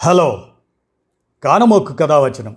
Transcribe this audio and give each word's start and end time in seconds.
Hello. 0.00 0.42
కానమోక్కు 1.44 1.92
కథావచనం. 1.92 2.56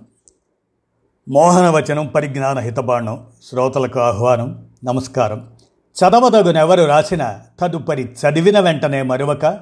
మోహనవచనం 1.28 2.06
పరిజ్ఞాన 2.06 2.58
హితబాణం. 2.58 3.26
శ్రోతలకు 3.42 4.00
ఆహ్వానం. 4.00 4.68
నమస్కారం. 4.84 5.52
చదవదగునెవరు 5.70 6.84
రాసిన 6.84 7.38
తదుపరి 7.60 8.02
చదివిన 8.02 8.60
వెంటనే 8.60 9.02
మరొక 9.02 9.60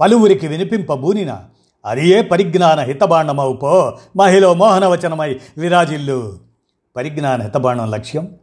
పలువురికి 0.00 0.46
వినిపింపబూనిన 0.46 1.44
అదియే 1.86 2.22
పరిజ్ఞాన 2.22 2.80
హితబాణమవుపో 2.80 3.98
మహిళ 4.16 4.52
మోహనవచనమై 4.52 5.40
విరాజిల్లు. 5.58 6.38
పరిజ్ఞాన 6.96 7.42
హితబాణం 7.42 7.90
లక్ష్యం 7.90 8.36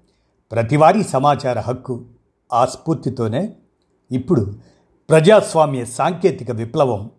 ప్రతివారీ 0.51 1.03
సమాచార 1.03 1.59
హక్కు 1.59 2.05
ఆ 2.53 2.65
స్ఫూర్తితోనే 2.65 3.53
ఇప్పుడు 4.11 4.53
ప్రజాస్వామ్య 5.09 5.85
సాంకేతిక 5.85 6.51
విప్లవం 6.51 7.11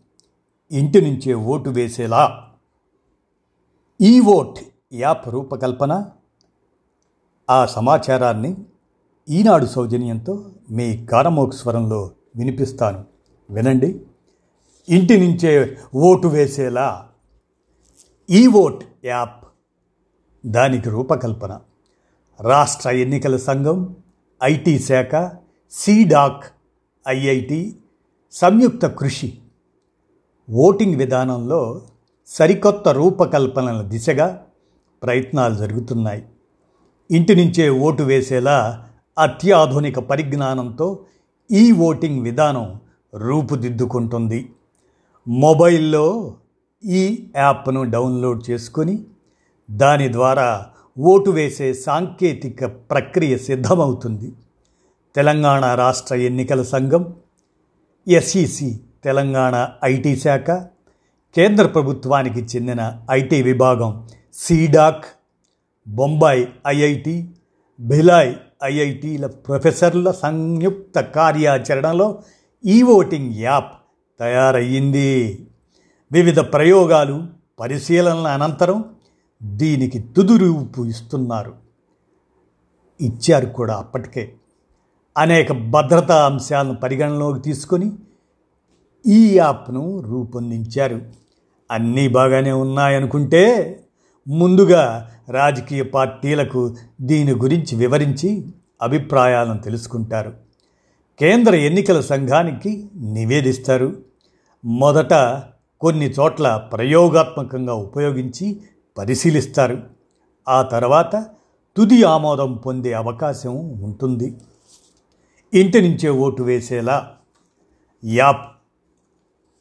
ఇంటి 0.73 1.01
నుంచే 1.01 1.35
ఓటు 1.35 1.71
వేసేలా. 1.71 2.51
ఈ 4.01 4.20
ఓట్ 4.20 4.59
యాప్ 4.92 5.29
రూపకల్పన 5.29 6.11
ఆ 7.51 7.66
సమాచారాన్ని 7.66 8.56
ఈనాడు 9.29 9.66
సౌజన్యంతో 9.66 10.51
మీ 10.70 11.06
కారమోక్ 11.06 11.55
స్వరంలో 11.55 12.11
వినిపిస్తాను. 12.37 13.05
వినండి. 13.51 14.01
ఇంటి 14.89 15.20
నుంచే 15.20 15.79
ఓటు 15.95 16.29
వేసేలా. 16.29 17.09
ఈ 18.30 18.47
ఓట్ 18.47 18.84
యాప్ 19.05 19.45
దానికి 20.47 20.89
రూపకల్పన. 20.89 21.61
రాష్ట్ర 22.41 22.91
ఎన్నికల 22.91 23.37
సంఘం 23.37 23.97
ఐటీ 24.45 24.78
శాఖ 24.78 25.33
సీడాక్ 25.70 26.45
ఐఐటి 27.09 27.78
సంయుక్త 28.33 28.87
కృషి 28.87 29.39
ఓటింగ్ 30.50 30.95
విధానంలో 30.95 31.82
సరికొత్త 32.27 32.88
రూపకల్పనల 32.88 33.82
దిశగా 33.82 34.45
ప్రయత్నాలు 35.03 35.55
జరుగుతున్నాయి. 35.55 36.25
ఇంటి 37.11 37.34
నుంచే 37.34 37.69
ఓటు 37.69 38.03
వేసేలా 38.03 38.86
అత్యాధునిక 39.19 39.98
పరిజ్ఞానంతో 39.98 40.98
ఈ 41.53 41.72
ఓటింగ్ 41.72 42.22
విధానం 42.22 42.80
రూపుదిద్దుకుంటుంది. 43.14 44.50
మొబైల్లో 45.28 46.34
ఈ 46.84 47.31
యాప్ను 47.36 47.91
డౌన్లోడ్ 47.91 48.50
చేసుకొని 48.50 49.05
దాని 49.70 50.12
ద్వారా 50.12 50.66
ఓటు 50.98 51.31
వేసే 51.31 51.75
సాంకేతిక 51.75 52.66
ప్రక్రియ 52.66 53.38
సిద్ధమవుతుంది. 53.38 54.33
తెలంగాణ 55.16 55.75
రాష్ట్ర 55.75 56.14
ఎన్నికల 56.14 56.62
సంఘం 56.62 57.14
ఎస్ఈసి 58.08 58.81
తెలంగాణ 59.07 59.69
ఐటీ 59.85 60.17
శాఖ 60.17 60.51
కేంద్ర 61.37 61.67
ప్రభుత్వానికి 61.67 62.41
చెందిన 62.41 63.03
ఐటీ 63.11 63.43
విభాగం 63.43 64.09
సీడాక్ 64.35 65.05
బొంబాయి 65.89 66.49
ఐఐటి 66.67 67.31
భిలాయ్ 67.81 68.34
ఐఐటీల 68.65 69.27
ప్రొఫెసర్ల 69.27 70.11
సంయుక్త 70.11 71.01
కార్యాచరణలో 71.01 72.23
ఈ 72.67 72.83
ఓటింగ్ 72.83 73.34
యాప్ 73.34 73.73
తయారయ్యింది. 74.21 75.49
వివిధ 76.12 76.41
ప్రయోగాలు 76.41 77.27
పరిశీలనల 77.61 78.27
అనంతరం 78.27 78.84
దీనికి 79.43 79.99
తుదురూపు 79.99 80.84
ఇస్తున్నారు. 80.84 81.55
ఇచ్చారు 83.01 83.47
కూడా 83.47 83.75
అప్పటికే. 83.75 84.33
అనేక 85.19 85.53
భద్రతా 85.53 86.27
అంశాలను 86.27 86.75
పరిగణలోకి 86.75 87.41
తీసుకొని 87.43 87.93
ఈ 89.07 89.37
యాప్ను 89.37 90.01
రూపొందించారు. 90.01 91.03
అన్నీ 91.71 92.09
బాగానే 92.09 92.53
ఉన్నాయనుకుంటే 92.53 93.81
ముందుగా 94.29 95.11
రాజకీయ 95.31 95.83
పార్టీలకు 95.83 96.77
దీని 97.01 97.33
గురించి 97.33 97.77
వివరించి 97.77 98.47
అభిప్రాయాలను 98.83 99.59
తెలుసుకుంటారు. 99.59 100.33
కేంద్ర 101.19 101.55
ఎన్నికల 101.55 102.00
సంఘానికి 102.00 102.89
నివేదిస్తారు. 102.97 103.97
మొదట 104.65 105.43
కొన్ని 105.81 106.11
చోట్ల 106.11 106.56
ప్రయోగాత్మకంగా 106.56 107.75
ఉపయోగించి 107.75 108.61
పరిశీలిస్తారు. 108.99 109.83
ఆ 110.49 110.62
తర్వాత 110.62 111.27
తుది 111.77 112.05
ఆమోదం 112.05 112.55
పొందే 112.55 112.93
అవకాశం 112.93 113.83
ఉంటుంది. 113.83 114.37
ఇంటి 115.55 115.81
నుంచే 115.81 116.11
ఓటు 116.11 116.43
వేసేలా 116.43 117.11
యాప్ 118.05 118.56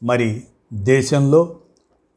మరి 0.02 0.42
దేశంలో 0.72 1.56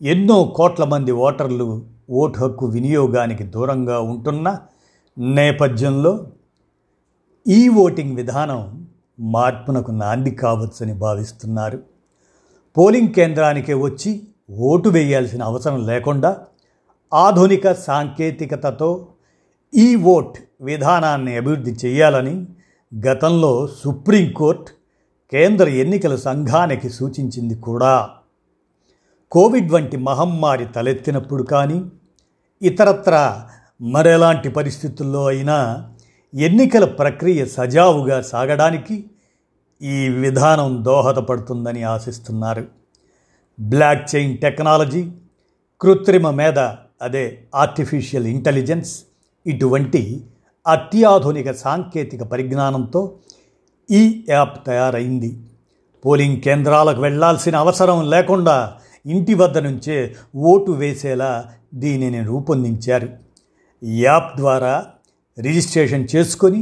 ఎన్నో 0.01 0.43
కోట్ల 0.55 0.83
మంది 0.83 1.11
ఓటర్లు 1.11 1.83
ఓటు 2.09 2.39
హక్కు 2.39 2.65
వినియోగానికి 2.65 3.43
దూరంగా 3.43 3.99
ఉంటున్న 3.99 4.59
నేపథ్యంలో 5.17 6.27
ఈ 7.47 7.69
ఓటింగ్ 7.69 8.15
విధానం 8.15 8.87
మార్పునకు 9.19 9.91
నాంది 9.91 10.31
కావచ్చని 10.31 10.93
భావిస్తున్నారు. 10.93 11.79
పోలింగ్ 12.77 13.09
కేంద్రానికి 13.09 13.73
వచ్చి 13.73 14.21
ఓటు 14.51 14.89
వేయాల్సిన 14.89 15.43
అవసరం 15.43 15.85
లేకుండా 15.87 16.37
ఆధునిక 17.13 17.71
సాంకేతికతతో 17.71 19.07
ఈ 19.75 19.95
ఓట్ 19.95 20.37
విధానాన్ని 20.61 21.37
అభివృద్ధి 21.37 21.71
చేయాలని 21.71 22.47
గతంలో 23.07 23.67
సుప్రీంకోర్టు 23.67 24.78
కేంద్ర 25.31 25.69
ఎన్నికల 25.69 26.15
సంఘానికి 26.15 26.89
సూచించింది 26.89 27.55
కూడా. 27.55 28.09
కోవిడ్ 29.31 29.71
వంటి 29.71 29.97
మహమ్మారి 29.97 30.65
తలెత్తినప్పుడు 30.65 31.43
కానీ 31.43 31.85
ఇతరత్ర 32.61 33.43
మరెలాంటి 33.81 34.49
పరిస్థితుల్లో 34.49 35.25
అయినా 35.27 35.89
ఎన్నికల 36.35 36.85
ప్రక్రియ 36.85 37.45
సజావుగా 37.45 38.21
సాగడానికి 38.21 39.05
ఈ 39.81 40.09
విధానం 40.09 40.85
దోహదపడుతుందని 40.85 41.83
ఆశిస్తున్నారు. 41.83 42.67
బ్లాక్ 43.59 44.15
చైన్ 44.15 44.37
టెక్నాలజీ 44.37 45.11
కృత్రిమ 45.81 46.29
మేధ 46.29 46.59
అదే 47.01 47.43
ఆర్టిఫిషియల్ 47.55 48.27
ఇంటెలిజెన్స్ 48.27 49.03
ఇటువంటి 49.47 50.23
అత్యాధునిక 50.67 51.51
సాంకేతిక 51.51 52.23
పరిజ్ఞానంతో 52.23 53.13
ఈ 53.89 54.23
యాప్ 54.29 54.65
తయారైంది. 54.67 55.29
పోలింగ్ 56.05 56.41
కేంద్రాలకు 56.41 57.01
వెళ్ళాల్సిన 57.01 57.55
అవసరం 57.55 58.09
లేకుండా 58.09 58.75
ఇంటి 59.05 59.33
వద్ద 59.33 59.57
నుంచే 59.57 60.15
ఓటు 60.35 60.71
వేసేలా 60.71 61.31
దీనిని 61.73 62.21
రూపొందించారు. 62.25 63.09
యాప్ 63.81 64.37
ద్వారా 64.37 64.73
రిజిస్ట్రేషన్ 65.37 66.07
చేసుకొని 66.15 66.61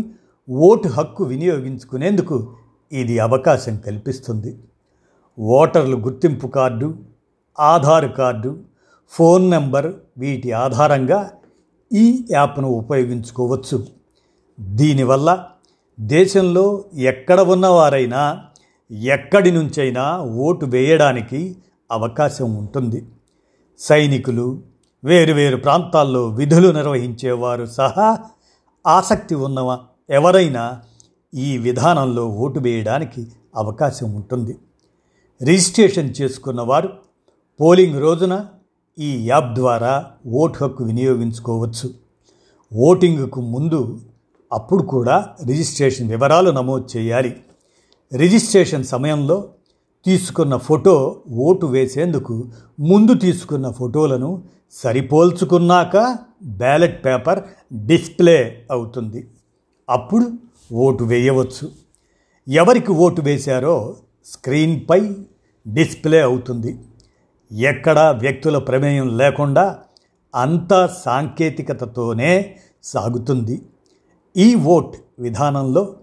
ఓటు 0.50 0.88
హక్కు 0.88 1.24
వినియోగించుకునేందుకు 1.24 2.54
ఇది 2.92 3.20
అవకాశం 3.20 3.78
కల్పిస్తుంది. 3.78 4.52
ఓటర్లు 5.40 5.98
గుర్తింపు 5.98 6.48
card 6.48 6.98
Aadhaar 7.60 8.12
card 8.12 8.52
phone 9.14 9.52
number 9.52 9.94
వీటి 10.18 10.52
ఆధారంగా 10.52 11.32
ఈ 11.92 12.26
యాప్ను 12.32 12.68
ఉపయోగించుకోవచ్చు. 12.68 13.78
దీనివల్ల 14.70 15.46
దేశంలో 16.00 16.84
ఎక్కడ 16.98 17.40
ఉన్నవారైనా 17.40 18.40
ఎక్కడి 18.92 19.52
నుంచైనా 19.52 20.22
ఓటు 20.22 20.66
వేయడానికి 20.66 21.56
అవకాశం 21.92 22.56
ఉంటుంది. 22.56 23.06
సైనికులు 23.80 24.62
వేరువేరు 25.04 25.58
ప్రాంతాల్లో 25.58 26.28
విధులు 26.28 26.72
నిర్వహించేవారు 26.72 27.66
సహా 27.66 28.18
ఆసక్తి 28.88 29.36
ఉన్న 29.36 29.80
ఎవరైనా 30.10 30.82
ఈ 31.34 31.58
విధానంలో 31.58 32.28
ఓటు 32.28 32.60
వేయడానికి 32.60 33.28
అవకాశం 33.56 34.16
ఉంటుంది. 34.16 34.58
రిజిస్ట్రేషన్ 35.42 36.14
చేసుకున్నవారు 36.22 36.90
పోలింగ్ 37.60 38.02
రోజున 38.02 38.46
ఈ 39.00 39.28
యాప్ 39.28 39.56
ద్వారా 39.56 40.06
ఓటు 40.34 40.64
హక్కు 40.64 40.84
వినియోగించుకోవచ్చు. 40.84 41.94
ఓటింగ్కు 42.74 43.42
ముందు 43.42 44.00
అప్పుడు 44.52 44.84
కూడా 44.84 45.36
రిజిస్ట్రేషన్ 45.46 46.10
వివరాలు 46.10 46.52
నమోదు 46.52 46.88
చేయాలి. 46.98 47.36
రిజిస్ట్రేషన్ 48.14 48.84
సమయంలో 48.84 49.50
తీసుకున్న 50.06 50.58
ఫోటో 50.58 51.22
ఓటు 51.32 51.66
వేసేందుకు 51.66 52.48
ముందు 52.80 53.14
తీసుకున్న 53.14 53.72
ఫోటోలను 53.72 54.44
సరిపోల్చుకున్నాక 54.72 56.18
బ్యాలెట్ 56.44 57.06
పేపర్ 57.06 57.40
డిస్ప్లే 57.74 58.66
అవుతుంది. 58.72 59.28
అప్పుడు 59.90 60.32
ఓటు 60.74 61.04
వేయవచ్చు. 61.04 61.72
ఎవరికి 62.50 62.92
ఓటు 62.92 63.22
వేశారో 63.22 63.96
స్క్రీన్పై 64.26 65.14
డిస్ప్లే 65.68 66.22
అవుతుంది. 66.22 66.80
ఎక్కడా 67.52 68.12
వ్యక్తుల 68.12 68.58
ప్రమేయం 68.58 69.18
లేకుండా 69.18 69.80
అంతా 70.36 70.88
సాంకేతికతతోనే 71.06 72.56
సాగుతుంది. 72.84 73.62
ఈ 74.38 74.56
ఓట్ 74.56 74.96
విధానంలో 75.20 75.96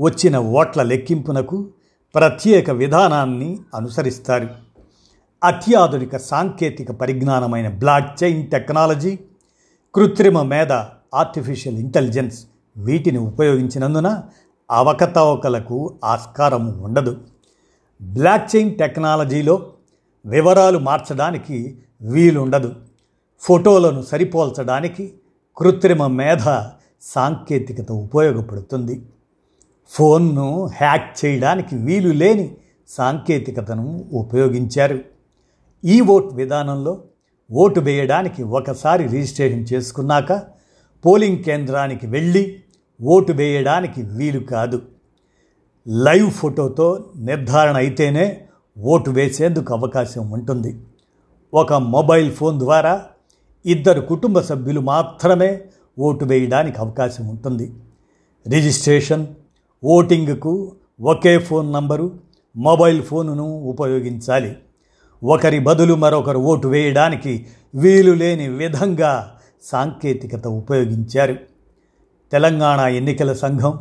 వచ్చిన 0.00 0.38
ఓట్ల 0.38 0.82
లెక్కింపునకు 0.82 1.70
ప్రత్యేక 2.14 2.70
విధానాన్ని 2.70 3.58
అనుసరిస్తారు. 3.74 4.48
అత్యాధునిక 5.44 6.16
సాంకేతిక 6.16 6.90
పరిజ్ఞానమైన 6.90 7.68
బ్లాక్ 7.68 8.24
చైన్ 8.24 8.50
టెక్నాలజీ 8.50 9.18
కృత్రిమ 9.94 10.42
మేధ 10.42 10.72
ఆర్టిఫిషియల్ 11.14 11.78
ఇంటెలిజెన్స్ 11.78 12.46
వీటిని 12.76 13.18
ఉపయోగించినందున 13.18 14.22
అవకతవకలకు 14.70 15.98
ఆస్కారం 16.04 16.80
ఉండదు. 16.80 17.16
బ్లాక్ 18.02 18.56
చైన్ 18.56 18.74
టెక్నాలజీలో 18.74 19.72
వివరాలు 20.26 20.78
మార్చడానికి 20.78 21.78
వీలుండదు. 22.02 22.74
ఫోటోలను 23.40 24.02
సరిపోల్చడానికి 24.02 25.12
కృత్రిమ 25.56 26.06
మేధ 26.06 26.48
సాంకేతికత 27.02 27.92
ఉపయోగపడుతుంది. 27.92 29.02
ఫోన్ను 29.90 30.66
హ్యాక్ 30.66 31.24
చేయడానికి 31.24 31.76
వీలు 31.76 32.12
లేని 32.12 32.56
సాంకేతికతను 32.88 34.04
ఉపయోగించారు. 34.12 35.00
ఈ 35.84 36.00
ఓట్ 36.00 36.34
విధానంలో 36.34 37.02
ఓటు 37.52 37.80
వేయడానికి 37.80 38.42
ఒకసారి 38.42 39.02
రిజిస్ట్రేషన్ 39.08 39.66
చేసుకున్నాక 39.72 40.32
పోలింగ్ 41.04 41.44
కేంద్రానికి 41.44 42.06
వెళ్ళి 42.06 42.56
ఓటు 43.02 43.32
వేయడానికి 43.32 44.02
వీలు 44.02 44.40
కాదు. 44.40 44.82
లైవ్ 45.88 46.30
ఫోటోతో 46.30 47.04
నిర్ధారణ 47.16 47.76
అయితేనే 47.76 48.40
ఓటు 48.78 49.10
వేసేందుకు 49.10 49.74
అవకాశం 49.74 50.30
ఉంటుంది. 50.30 50.80
ఒక 51.54 51.72
మొబైల్ 51.72 52.32
ఫోన్ 52.32 52.58
ద్వారా 52.58 53.06
ఇద్దరు 53.66 54.00
కుటుంబ 54.00 54.40
సభ్యులు 54.40 54.80
మాత్రమే 54.80 55.60
ఓటు 55.98 56.24
వేయడానికి 56.24 56.78
అవకాశం 56.78 57.28
ఉంటుంది. 57.28 57.72
రిజిస్ట్రేషన్ 58.48 59.26
ఓటింగ్కు 59.84 60.72
ఒకే 61.00 61.38
ఫోన్ 61.38 61.72
నంబరు 61.72 62.18
మొబైల్ 62.56 63.02
ఫోనును 63.02 63.44
ఉపయోగించాలి. 63.44 64.56
ఒకరి 65.24 65.58
బదులు 65.58 65.94
మరొకరు 65.94 66.38
ఓటు 66.38 66.68
వేయడానికి 66.68 67.46
వీలు 67.74 68.12
లేని 68.12 68.48
విధంగా 68.48 69.34
సాంకేతికత 69.62 70.46
ఉపయోగించారు. 70.46 71.36
తెలంగాణ 72.32 72.80
ఎన్నికల 72.80 73.32
సంఘం 73.32 73.78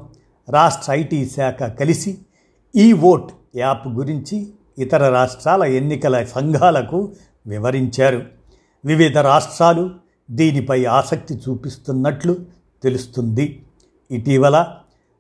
రాష్ట్ర 0.50 0.92
ఐటీ 0.92 1.26
శాఖ 1.26 1.64
కలిసి 1.64 2.18
ఈ 2.76 2.94
ఓట్ 2.94 3.32
యాప్ 3.56 3.88
గురించి 3.88 4.48
ఇతర 4.78 5.10
రాష్ట్రాల 5.10 5.64
ఎన్నికల 5.64 6.24
సంఘాలకు 6.24 7.14
వివరించారు. 7.48 8.22
వివిధ 8.86 9.18
రాష్ట్రాలు 9.18 9.90
దీనిపై 10.32 10.86
ఆసక్తి 10.86 11.34
చూపిస్తున్నట్లు 11.34 12.36
తెలుస్తుంది. 12.84 13.64
ఇటీవల 14.12 14.68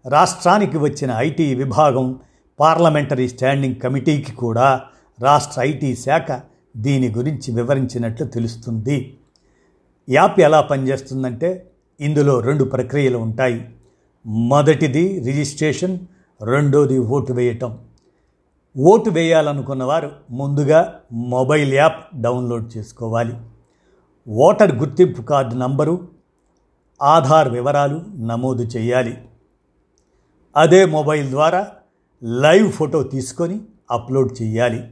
రాష్ట్రానికి 0.06 0.77
వచ్చిన 0.77 1.12
ఐటీ 1.18 1.56
విభాగం 1.56 2.19
పార్లమెంటరీ 2.59 3.27
స్టాండింగ్ 3.27 3.75
కమిటీకి 3.75 4.31
కూడా 4.31 4.81
రాష్ట్ర 5.21 5.62
ఐటీ 5.62 5.95
శాఖ 5.95 6.42
దీని 6.77 7.12
గురించి 7.12 7.54
వివరించినట్లు 7.54 8.25
తెలుస్తుంది. 8.25 9.18
యాప్ 10.09 10.39
ఎలా 10.39 10.62
పనిచేస్తుందంటే 10.62 11.69
ఇందులో 12.01 12.39
రెండు 12.39 12.63
ప్రక్రియలు 12.63 13.18
ఉంటాయి. 13.18 13.69
మొదటిది 14.25 15.24
రిజిస్ట్రేషన్ 15.25 16.00
రెండోది 16.44 17.00
ఓటు 17.00 17.33
వేయటం. 17.33 17.80
ఓటు 18.77 19.10
వేయాలనుకున్న 19.10 19.83
వారు 19.83 20.12
ముందుగా 20.31 21.00
మొబైల్ 21.12 21.74
యాప్ 21.74 22.21
డౌన్లోడ్ 22.21 22.77
చేసుకోవాలి. 22.77 23.33
ఓటర్ 24.29 24.75
గుర్తింపు 24.75 25.21
కార్డు 25.21 25.56
నంబరు 25.56 26.07
ఆధార్ 27.01 27.50
వివరాలు 27.50 28.01
నమోదు 28.15 28.63
చేయాలి. 28.63 29.18
అదే 30.57 30.85
మొబైల్ 30.85 31.29
ద్వారా 31.29 31.68
లైవ్ 32.24 32.71
ఫోటో 32.71 33.03
తీసుకొని 33.03 33.62
అప్లోడ్ 33.91 34.41
చేయాలి. 34.41 34.83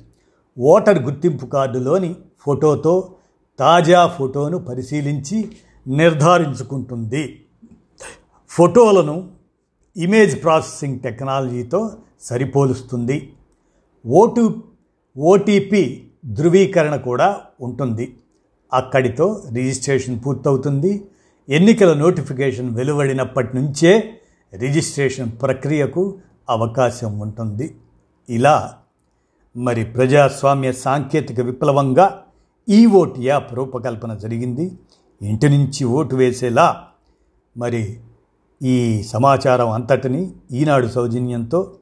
ఓటర్ 0.59 1.03
గుర్తింపు 1.03 1.45
కార్డులోని 1.45 2.15
ఫోటోతో 2.39 3.15
తాజా 3.59 4.07
ఫోటోను 4.07 4.57
పరిశీలించి 4.57 5.51
నిర్ధారించుకుంటుంది. 5.87 7.39
ఫోటోలను 8.49 9.29
ఇమేజ్ 9.97 10.43
ప్రాసెసింగ్ 10.43 10.99
టెక్నాలజీతో 10.99 11.97
సరిపోలుస్తుంది. 12.21 13.33
ఓటు 14.07 14.63
ఓటీపీ 15.17 16.01
ధృవీకరణ 16.25 16.95
కూడా 16.95 17.41
ఉంటుంది. 17.61 18.17
అక్కడితో 18.73 19.43
రిజిస్ట్రేషన్ 19.53 20.19
పూర్తవుతుంది. 20.25 21.03
ఎన్నికల 21.49 21.93
నోటిఫికేషన్ 21.93 22.75
వెలువడినప్పటి 22.75 23.57
నుంచే 23.57 24.19
రిజిస్ట్రేషన్ 24.55 25.31
ప్రక్రియకు 25.41 26.17
అవకాశం 26.49 27.19
ఉంటుంది. 27.19 27.75
ఇలా 28.29 28.73
మరి 29.57 29.85
ప్రజాస్వామ్య 29.85 30.71
సాంకేతిక 30.71 31.39
విప్లవంగా 31.39 32.21
ఈ 32.69 32.85
ఓటు 32.85 33.19
యాప్ 33.19 33.53
రూపకల్పన 33.53 34.13
జరిగింది. 34.13 34.71
ఇంటి 35.21 35.49
నుంచి 35.49 35.83
ఓటు 35.83 36.15
వేసేలా 36.15 36.83
మరి 37.57 37.97
ఈ 38.63 39.03
సమాచారం 39.03 39.69
అంతటిని 39.69 40.31
ఈనాడు 40.51 40.87
సౌజన్యంతో 40.87 41.73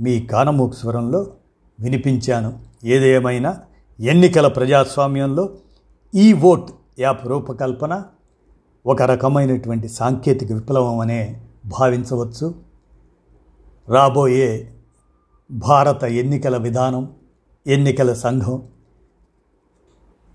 మీ 0.00 0.20
కానమూకు 0.20 0.72
స్వరంలో 0.72 1.32
వినిపించాను. 1.80 2.58
ఏదేమైనా 2.84 3.60
ఎన్నికల 4.00 4.48
ప్రజాస్వామ్యంలో 4.48 5.50
ఈ 6.16 6.32
ఓట్ 6.32 6.70
యాప్ 6.98 7.26
రూపకల్పన 7.26 8.04
ఒక 8.86 9.02
రకమైనటువంటి 9.02 9.88
సాంకేతిక 9.88 10.52
విప్లవం 10.52 10.98
అనే 10.98 11.42
భావించవచ్చు. 11.66 12.54
రాబోయే 13.88 14.74
భారత 15.50 16.04
ఎన్నికల 16.04 16.56
విధానం 16.56 17.12
ఎన్నికల 17.66 18.12
సంఘం. 18.12 18.68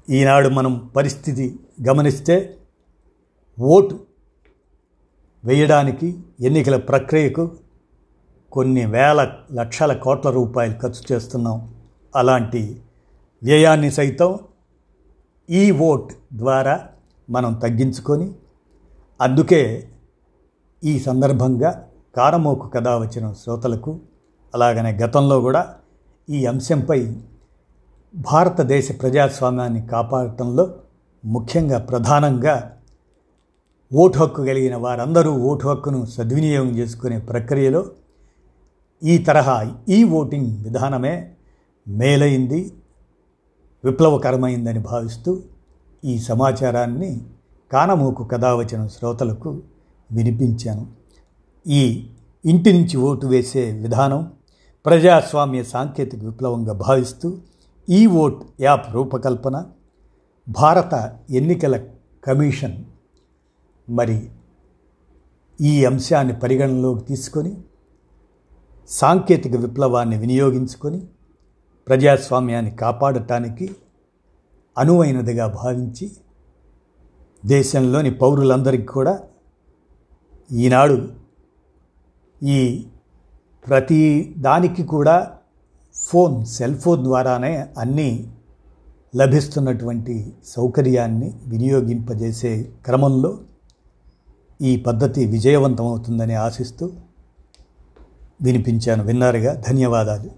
ఈనాడు 0.10 0.50
మనం 0.50 0.92
పరిస్థితి 0.96 1.60
గమనిస్తే 1.88 2.58
ఓటు 3.60 4.00
వేయడానికి 5.46 6.20
ఎన్నికల 6.40 6.78
ప్రక్రియకు 6.78 7.52
కొన్ని 8.52 8.86
వేల 8.86 9.34
లక్షల 9.54 9.94
కోట్ల 9.94 10.30
రూపాయలు 10.30 10.74
ఖర్చు 10.82 11.16
చేస్తున్నాం. 11.16 11.74
అలాంటి 12.16 12.82
వ్యయాన్ని 13.44 13.92
సైతం 13.92 14.40
ఈ 15.50 15.72
ఓట్ 15.72 16.14
ద్వారా 16.34 16.90
మనం 17.30 17.54
తగ్గించుకొని 17.54 18.34
అందుకే 19.22 19.90
ఈ 20.84 21.00
సందర్భంగా 21.00 21.88
కారమోకు 22.16 22.68
కథ 22.68 22.88
వచ్చిన 22.88 23.34
శ్రోతలకు 23.34 24.00
అలాగనే 24.56 24.92
గతంలో 24.92 25.42
కూడా 25.42 25.76
ఈ 26.30 26.46
అంశంపై 26.46 27.16
భారతదేశ 28.16 28.92
ప్రజాస్వామ్యాన్ని 29.02 29.88
కాపాడటంలో 29.88 30.74
ముఖ్యంగా 31.26 31.80
ప్రధానంగా 31.80 32.78
ఓటు 33.94 34.18
హక్కు 34.18 34.46
కలిగిన 34.46 34.76
వారందరూ 34.76 35.32
ఓటు 35.32 35.68
హక్కును 35.68 36.06
సద్వినియోగం 36.06 36.78
చేసుకునే 36.78 37.20
ప్రక్రియలో 37.20 37.92
ఈ 39.04 39.18
తరహా 39.18 39.72
ఈ 39.90 40.04
ఓటింగ్ 40.04 40.64
విధానమే 40.64 41.34
మేలైంది. 41.88 42.74
విప్లవకరమైందని 43.84 44.80
భావిస్తూ 44.80 45.42
ఈ 46.04 46.20
సమాచారాన్ని 46.20 47.22
కానమూకు 47.72 48.24
కథావచన 48.24 48.88
శ్రోతలకు 48.88 49.62
వినిపించాను. 50.12 50.88
ఈ 51.68 52.08
ఇంటి 52.46 52.74
నుంచి 52.74 52.98
ఓటు 52.98 53.28
వేసే 53.28 53.72
విధానం 53.72 54.32
ప్రజాస్వామ్య 54.86 55.64
సాంకేతిక 55.64 56.24
విప్లవంగా 56.24 56.74
భావిస్తూ 56.74 57.38
ఈ 57.90 58.06
ఓట్ 58.06 58.62
యాప్ 58.62 58.94
రూపకల్పన 58.94 59.66
భారత 60.48 61.18
ఎన్నికల 61.30 61.76
కమిషన్ 62.24 62.84
మరి 63.90 64.30
ఈ 65.62 65.86
అంశాన్ని 65.86 66.40
పరిగణనలోకి 66.40 67.06
తీసుకొని 67.06 67.58
సాంకేతిక 68.90 69.56
విప్లవాన్ని 69.56 70.18
వినియోగించుకొని 70.18 71.02
ప్రజాస్వామ్యాన్ని 71.90 72.72
కాపాడటానికి 72.72 73.76
అనువైనదిగా 74.78 75.48
భావించి 75.48 76.12
దేశంలోని 77.46 78.12
పౌరులందరికీ 78.12 78.84
కూడా 78.84 79.20
ఈనాడు 80.52 81.10
ఈ 82.44 82.86
ప్రతి 83.68 84.34
దానికి 84.38 84.84
కూడా 84.84 85.32
ఫోన్ 85.96 86.46
సెల్ 86.46 86.76
ఫోన్ 86.76 87.04
ద్వారానే 87.04 87.68
అన్నీ 87.78 88.34
లభిస్తున్నటువంటి 89.16 90.34
సౌకర్యాన్ని 90.46 91.34
వినియోగింపజేసే 91.48 92.70
క్రమంలో 92.86 93.40
ఈ 94.62 94.78
పద్ధతి 94.78 95.26
విజయవంతమవుతుందని 95.26 96.34
ఆశిస్తూ 96.34 96.92
వినిపించాను. 98.42 99.04
విన్నారుగా? 99.04 99.54
ధన్యవాదాలు. 99.54 100.30